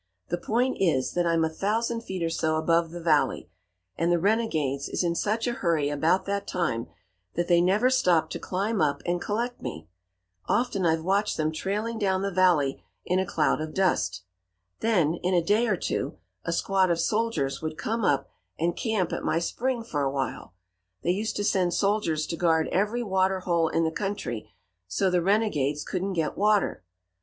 The 0.29 0.37
point 0.39 0.77
is 0.79 1.13
that 1.13 1.27
I'm 1.27 1.45
a 1.45 1.49
thousand 1.49 2.01
feet 2.01 2.23
or 2.23 2.29
so 2.31 2.55
above 2.55 2.89
the 2.89 3.03
valley, 3.03 3.51
and 3.95 4.11
the 4.11 4.17
renegades 4.17 4.89
is 4.89 5.03
in 5.03 5.13
such 5.13 5.45
a 5.45 5.51
hurry 5.53 5.89
about 5.89 6.25
that 6.25 6.47
time 6.47 6.87
that 7.35 7.47
they 7.47 7.61
never 7.61 7.91
stop 7.91 8.31
to 8.31 8.39
climb 8.39 8.81
up 8.81 9.03
and 9.05 9.21
collect 9.21 9.61
me. 9.61 9.89
Often 10.47 10.87
I've 10.87 11.03
watched 11.03 11.37
them 11.37 11.51
trailing 11.51 11.99
down 11.99 12.23
the 12.23 12.31
valley 12.31 12.83
in 13.05 13.19
a 13.19 13.27
cloud 13.27 13.61
of 13.61 13.75
dust. 13.75 14.23
Then, 14.79 15.19
in 15.21 15.35
a 15.35 15.45
day 15.45 15.67
or 15.67 15.77
two, 15.77 16.17
a 16.43 16.51
squad 16.51 16.89
of 16.89 16.99
soldiers 16.99 17.61
would 17.61 17.77
come 17.77 18.03
up 18.03 18.27
and 18.57 18.75
camp 18.75 19.13
at 19.13 19.21
my 19.23 19.37
spring 19.37 19.83
for 19.83 20.01
a 20.01 20.09
while. 20.11 20.55
They 21.03 21.11
used 21.11 21.35
to 21.35 21.43
send 21.43 21.75
soldiers 21.75 22.25
to 22.25 22.35
guard 22.35 22.67
every 22.69 23.03
water 23.03 23.41
hole 23.41 23.67
in 23.67 23.83
the 23.83 23.91
country 23.91 24.49
so 24.87 25.11
the 25.11 25.21
renegades 25.21 25.83
couldn't 25.83 26.13
get 26.13 26.35
water. 26.35 26.83